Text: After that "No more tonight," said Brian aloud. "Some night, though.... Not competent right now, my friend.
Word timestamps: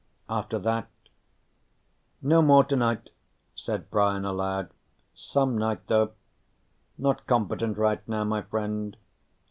After 0.27 0.57
that 0.57 0.89
"No 2.23 2.41
more 2.41 2.63
tonight," 2.63 3.11
said 3.53 3.91
Brian 3.91 4.25
aloud. 4.25 4.71
"Some 5.13 5.55
night, 5.55 5.85
though.... 5.85 6.13
Not 6.97 7.27
competent 7.27 7.77
right 7.77 8.01
now, 8.07 8.23
my 8.23 8.41
friend. 8.41 8.97